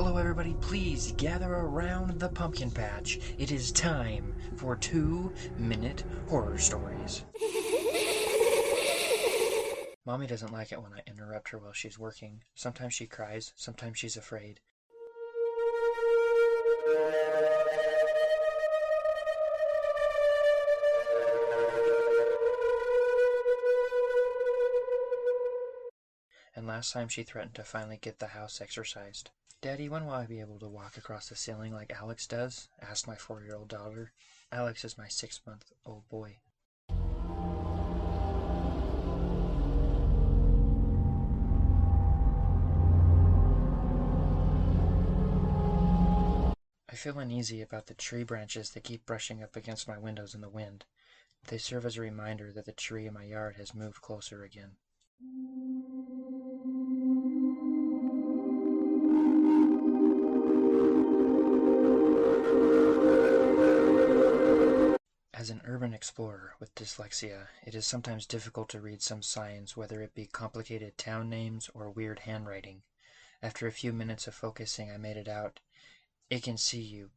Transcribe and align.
Hello, 0.00 0.16
everybody. 0.16 0.54
Please 0.60 1.10
gather 1.16 1.52
around 1.52 2.20
the 2.20 2.28
pumpkin 2.28 2.70
patch. 2.70 3.18
It 3.36 3.50
is 3.50 3.72
time 3.72 4.32
for 4.54 4.76
two 4.76 5.32
minute 5.56 6.04
horror 6.28 6.56
stories. 6.56 7.24
Mommy 10.06 10.28
doesn't 10.28 10.52
like 10.52 10.70
it 10.70 10.80
when 10.80 10.92
I 10.92 11.02
interrupt 11.10 11.48
her 11.48 11.58
while 11.58 11.72
she's 11.72 11.98
working. 11.98 12.44
Sometimes 12.54 12.94
she 12.94 13.06
cries, 13.08 13.52
sometimes 13.56 13.98
she's 13.98 14.16
afraid. 14.16 14.60
And 26.54 26.68
last 26.68 26.92
time 26.92 27.08
she 27.08 27.24
threatened 27.24 27.56
to 27.56 27.64
finally 27.64 27.98
get 28.00 28.20
the 28.20 28.28
house 28.28 28.60
exorcised. 28.60 29.30
Daddy, 29.60 29.88
when 29.88 30.06
will 30.06 30.12
I 30.12 30.26
be 30.26 30.38
able 30.38 30.60
to 30.60 30.68
walk 30.68 30.96
across 30.96 31.28
the 31.28 31.34
ceiling 31.34 31.72
like 31.72 31.92
Alex 31.92 32.28
does? 32.28 32.68
asked 32.80 33.08
my 33.08 33.16
four 33.16 33.42
year 33.42 33.56
old 33.56 33.66
daughter. 33.66 34.12
Alex 34.52 34.84
is 34.84 34.96
my 34.96 35.08
six 35.08 35.40
month 35.44 35.72
old 35.84 36.08
boy. 36.08 36.38
I 46.88 46.94
feel 46.94 47.18
uneasy 47.18 47.60
about 47.60 47.86
the 47.86 47.94
tree 47.94 48.22
branches 48.22 48.70
that 48.70 48.84
keep 48.84 49.04
brushing 49.06 49.42
up 49.42 49.56
against 49.56 49.88
my 49.88 49.98
windows 49.98 50.36
in 50.36 50.40
the 50.40 50.48
wind. 50.48 50.84
They 51.48 51.58
serve 51.58 51.84
as 51.84 51.96
a 51.96 52.00
reminder 52.00 52.52
that 52.52 52.64
the 52.66 52.72
tree 52.72 53.08
in 53.08 53.14
my 53.14 53.24
yard 53.24 53.56
has 53.56 53.74
moved 53.74 54.02
closer 54.02 54.44
again. 54.44 54.76
As 65.48 65.52
an 65.52 65.62
urban 65.64 65.94
explorer 65.94 66.56
with 66.60 66.74
dyslexia, 66.74 67.48
it 67.64 67.74
is 67.74 67.86
sometimes 67.86 68.26
difficult 68.26 68.68
to 68.68 68.82
read 68.82 69.00
some 69.00 69.22
signs, 69.22 69.78
whether 69.78 70.02
it 70.02 70.14
be 70.14 70.26
complicated 70.26 70.98
town 70.98 71.30
names 71.30 71.70
or 71.72 71.88
weird 71.88 72.18
handwriting. 72.18 72.82
After 73.42 73.66
a 73.66 73.72
few 73.72 73.94
minutes 73.94 74.26
of 74.26 74.34
focusing, 74.34 74.90
I 74.90 74.98
made 74.98 75.16
it 75.16 75.26
out. 75.26 75.60
It 76.28 76.42
can 76.42 76.58
see 76.58 76.82
you. 76.82 77.12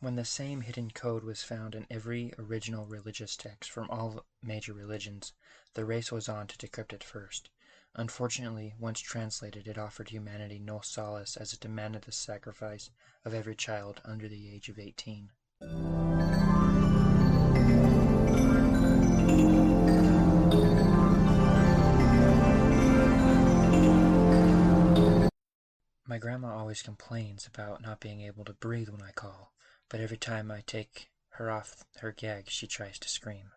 When 0.00 0.16
the 0.16 0.24
same 0.24 0.62
hidden 0.62 0.90
code 0.90 1.22
was 1.22 1.44
found 1.44 1.76
in 1.76 1.86
every 1.88 2.34
original 2.36 2.84
religious 2.84 3.36
text 3.36 3.70
from 3.70 3.88
all 3.90 4.24
major 4.42 4.72
religions, 4.72 5.34
the 5.74 5.84
race 5.84 6.10
was 6.10 6.28
on 6.28 6.48
to 6.48 6.58
decrypt 6.58 6.92
it 6.92 7.04
first. 7.04 7.48
Unfortunately, 7.96 8.72
once 8.78 9.00
translated, 9.00 9.66
it 9.66 9.76
offered 9.76 10.10
humanity 10.10 10.60
no 10.60 10.80
solace 10.80 11.36
as 11.36 11.52
it 11.52 11.60
demanded 11.60 12.02
the 12.02 12.12
sacrifice 12.12 12.90
of 13.24 13.34
every 13.34 13.56
child 13.56 14.00
under 14.04 14.28
the 14.28 14.54
age 14.54 14.68
of 14.68 14.78
18. 14.78 15.30
My 26.06 26.18
grandma 26.18 26.56
always 26.56 26.82
complains 26.82 27.46
about 27.46 27.82
not 27.82 28.00
being 28.00 28.20
able 28.20 28.44
to 28.44 28.52
breathe 28.52 28.88
when 28.88 29.02
I 29.02 29.10
call, 29.10 29.52
but 29.88 30.00
every 30.00 30.16
time 30.16 30.50
I 30.52 30.62
take 30.64 31.10
her 31.30 31.50
off 31.50 31.84
her 31.98 32.12
gag, 32.12 32.50
she 32.50 32.68
tries 32.68 33.00
to 33.00 33.08
scream. 33.08 33.50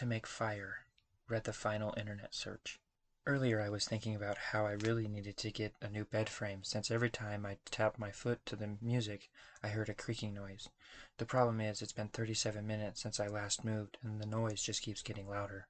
To 0.00 0.06
make 0.06 0.26
fire, 0.26 0.86
read 1.28 1.44
the 1.44 1.52
final 1.52 1.92
internet 1.94 2.34
search. 2.34 2.80
Earlier 3.26 3.60
I 3.60 3.68
was 3.68 3.84
thinking 3.84 4.14
about 4.14 4.38
how 4.38 4.64
I 4.64 4.70
really 4.70 5.06
needed 5.06 5.36
to 5.36 5.50
get 5.50 5.74
a 5.82 5.90
new 5.90 6.06
bed 6.06 6.30
frame 6.30 6.64
since 6.64 6.90
every 6.90 7.10
time 7.10 7.44
I 7.44 7.58
tapped 7.66 7.98
my 7.98 8.10
foot 8.10 8.38
to 8.46 8.56
the 8.56 8.78
music 8.80 9.28
I 9.62 9.68
heard 9.68 9.90
a 9.90 9.94
creaking 9.94 10.32
noise. 10.32 10.70
The 11.18 11.26
problem 11.26 11.60
is 11.60 11.82
it's 11.82 11.92
been 11.92 12.08
37 12.08 12.66
minutes 12.66 13.02
since 13.02 13.20
I 13.20 13.26
last 13.26 13.62
moved 13.62 13.98
and 14.02 14.18
the 14.18 14.26
noise 14.26 14.62
just 14.62 14.80
keeps 14.80 15.02
getting 15.02 15.28
louder. 15.28 15.66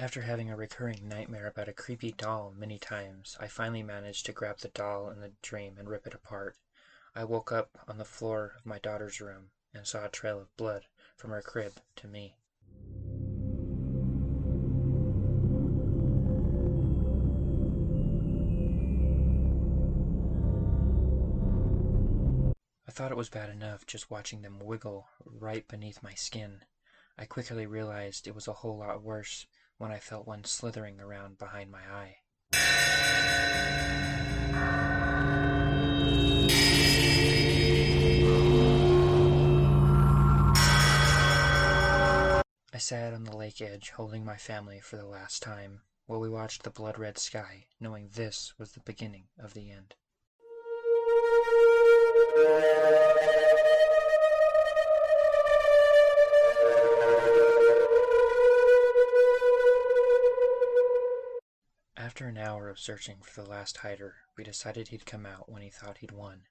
After 0.00 0.22
having 0.22 0.48
a 0.48 0.56
recurring 0.56 1.08
nightmare 1.08 1.48
about 1.48 1.68
a 1.68 1.72
creepy 1.72 2.12
doll 2.12 2.54
many 2.56 2.78
times, 2.78 3.36
I 3.40 3.48
finally 3.48 3.82
managed 3.82 4.26
to 4.26 4.32
grab 4.32 4.58
the 4.58 4.68
doll 4.68 5.10
in 5.10 5.20
the 5.20 5.32
dream 5.42 5.74
and 5.76 5.88
rip 5.88 6.06
it 6.06 6.14
apart. 6.14 6.56
I 7.16 7.24
woke 7.24 7.50
up 7.50 7.76
on 7.88 7.98
the 7.98 8.04
floor 8.04 8.54
of 8.56 8.64
my 8.64 8.78
daughter's 8.78 9.20
room 9.20 9.50
and 9.74 9.84
saw 9.84 10.04
a 10.04 10.08
trail 10.08 10.38
of 10.40 10.56
blood 10.56 10.86
from 11.16 11.32
her 11.32 11.42
crib 11.42 11.80
to 11.96 12.06
me. 12.06 12.36
I 22.86 22.92
thought 22.92 23.10
it 23.10 23.16
was 23.16 23.28
bad 23.28 23.50
enough 23.50 23.84
just 23.84 24.12
watching 24.12 24.42
them 24.42 24.60
wiggle 24.60 25.08
right 25.24 25.66
beneath 25.66 26.04
my 26.04 26.14
skin. 26.14 26.62
I 27.18 27.24
quickly 27.24 27.66
realized 27.66 28.28
it 28.28 28.34
was 28.36 28.46
a 28.46 28.52
whole 28.52 28.78
lot 28.78 29.02
worse 29.02 29.48
when 29.78 29.92
I 29.92 29.98
felt 29.98 30.26
one 30.26 30.44
slithering 30.44 31.00
around 31.00 31.38
behind 31.38 31.70
my 31.70 31.78
eye. 31.78 32.16
I 42.70 42.80
sat 42.80 43.12
on 43.12 43.24
the 43.24 43.36
lake 43.36 43.60
edge 43.60 43.90
holding 43.90 44.24
my 44.24 44.36
family 44.36 44.80
for 44.80 44.96
the 44.96 45.06
last 45.06 45.42
time 45.42 45.82
while 46.06 46.20
we 46.20 46.28
watched 46.28 46.62
the 46.62 46.70
blood 46.70 46.98
red 46.98 47.18
sky, 47.18 47.66
knowing 47.80 48.10
this 48.12 48.54
was 48.58 48.72
the 48.72 48.80
beginning 48.80 49.24
of 49.38 49.52
the 49.52 49.70
end. 49.70 49.94
After 62.18 62.26
an 62.26 62.36
hour 62.36 62.68
of 62.68 62.80
searching 62.80 63.18
for 63.22 63.40
the 63.40 63.48
last 63.48 63.76
hider, 63.76 64.16
we 64.36 64.42
decided 64.42 64.88
he'd 64.88 65.06
come 65.06 65.24
out 65.24 65.48
when 65.48 65.62
he 65.62 65.70
thought 65.70 65.98
he'd 65.98 66.10
won. 66.10 66.48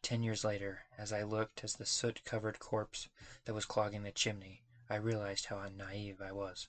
Ten 0.00 0.22
years 0.22 0.44
later, 0.44 0.84
as 0.96 1.12
I 1.12 1.24
looked 1.24 1.64
at 1.64 1.72
the 1.72 1.86
soot 1.86 2.24
covered 2.24 2.60
corpse 2.60 3.08
that 3.44 3.52
was 3.52 3.64
clogging 3.64 4.04
the 4.04 4.12
chimney, 4.12 4.62
I 4.88 4.94
realized 4.94 5.46
how 5.46 5.60
naive 5.76 6.20
I 6.22 6.30
was. 6.30 6.68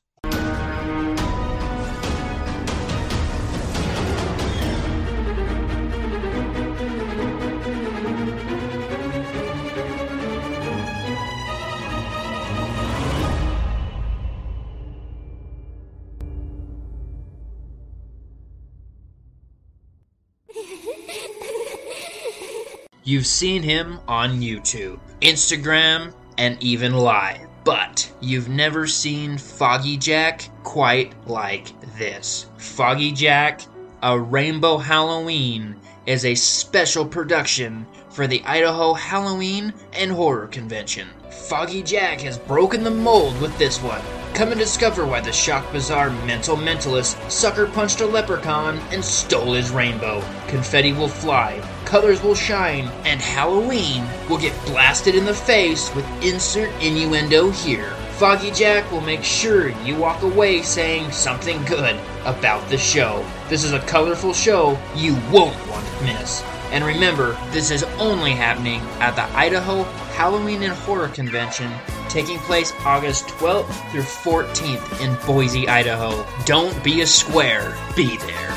You've 23.09 23.25
seen 23.25 23.63
him 23.63 23.99
on 24.07 24.39
YouTube, 24.39 24.99
Instagram, 25.21 26.13
and 26.37 26.61
even 26.61 26.93
live, 26.93 27.47
but 27.63 28.07
you've 28.21 28.49
never 28.49 28.85
seen 28.85 29.35
Foggy 29.39 29.97
Jack 29.97 30.47
quite 30.63 31.15
like 31.27 31.73
this. 31.97 32.45
Foggy 32.57 33.11
Jack, 33.11 33.61
a 34.03 34.19
Rainbow 34.19 34.77
Halloween, 34.77 35.75
is 36.05 36.23
a 36.23 36.35
special 36.35 37.03
production 37.03 37.87
for 38.11 38.27
the 38.27 38.43
Idaho 38.45 38.93
Halloween 38.93 39.73
and 39.93 40.11
Horror 40.11 40.45
Convention. 40.45 41.07
Foggy 41.31 41.81
Jack 41.81 42.21
has 42.21 42.37
broken 42.37 42.83
the 42.83 42.91
mold 42.91 43.41
with 43.41 43.57
this 43.57 43.81
one. 43.81 44.18
Come 44.33 44.51
and 44.51 44.59
discover 44.59 45.05
why 45.05 45.19
the 45.19 45.33
Shock 45.33 45.71
Bazaar 45.71 46.11
mental 46.25 46.55
mentalist 46.55 47.29
sucker 47.29 47.67
punched 47.67 47.99
a 47.99 48.05
leprechaun 48.05 48.77
and 48.91 49.03
stole 49.03 49.53
his 49.53 49.69
rainbow. 49.69 50.23
Confetti 50.47 50.93
will 50.93 51.09
fly, 51.09 51.61
colors 51.83 52.23
will 52.23 52.35
shine, 52.35 52.85
and 53.03 53.19
Halloween 53.19 54.05
will 54.29 54.37
get 54.37 54.65
blasted 54.65 55.15
in 55.15 55.25
the 55.25 55.33
face 55.33 55.93
with 55.93 56.05
insert 56.23 56.69
innuendo 56.81 57.49
here. 57.49 57.93
Foggy 58.19 58.51
Jack 58.51 58.89
will 58.91 59.01
make 59.01 59.23
sure 59.23 59.69
you 59.85 59.95
walk 59.95 60.21
away 60.23 60.61
saying 60.61 61.11
something 61.11 61.63
good 61.65 61.97
about 62.25 62.67
the 62.69 62.77
show. 62.77 63.25
This 63.49 63.63
is 63.63 63.73
a 63.73 63.79
colorful 63.79 64.33
show 64.33 64.77
you 64.95 65.13
won't 65.31 65.55
want 65.69 65.85
to 65.85 66.03
miss. 66.03 66.43
And 66.71 66.83
remember, 66.83 67.37
this 67.51 67.71
is 67.71 67.83
only 67.99 68.31
happening 68.31 68.81
at 68.99 69.15
the 69.15 69.23
Idaho 69.35 69.83
Halloween 70.13 70.63
and 70.63 70.73
Horror 70.73 71.07
Convention 71.07 71.71
taking 72.09 72.39
place 72.39 72.73
August 72.85 73.27
12th 73.27 73.91
through 73.91 74.01
14th 74.01 75.01
in 75.01 75.15
Boise, 75.25 75.67
Idaho. 75.67 76.25
Don't 76.45 76.83
be 76.83 77.01
a 77.01 77.07
square, 77.07 77.77
be 77.95 78.17
there. 78.17 78.51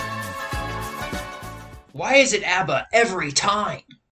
Why 1.93 2.17
is 2.17 2.33
it 2.33 2.43
ABBA 2.43 2.89
every 2.93 3.31
time? 3.31 3.83